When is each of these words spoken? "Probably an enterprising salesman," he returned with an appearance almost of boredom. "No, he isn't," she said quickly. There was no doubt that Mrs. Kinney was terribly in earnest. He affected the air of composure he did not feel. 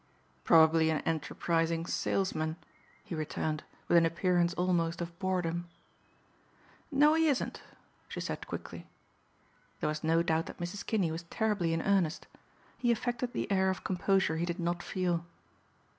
"Probably 0.43 0.89
an 0.89 1.01
enterprising 1.01 1.85
salesman," 1.85 2.57
he 3.03 3.13
returned 3.13 3.63
with 3.87 3.99
an 3.99 4.05
appearance 4.07 4.51
almost 4.55 4.99
of 4.99 5.13
boredom. 5.19 5.69
"No, 6.91 7.13
he 7.13 7.27
isn't," 7.27 7.61
she 8.07 8.19
said 8.19 8.47
quickly. 8.47 8.87
There 9.79 9.89
was 9.89 10.03
no 10.03 10.23
doubt 10.23 10.47
that 10.47 10.57
Mrs. 10.57 10.83
Kinney 10.83 11.11
was 11.11 11.21
terribly 11.29 11.71
in 11.71 11.83
earnest. 11.83 12.25
He 12.79 12.91
affected 12.91 13.33
the 13.33 13.51
air 13.51 13.69
of 13.69 13.83
composure 13.83 14.37
he 14.37 14.45
did 14.47 14.59
not 14.59 14.81
feel. 14.81 15.23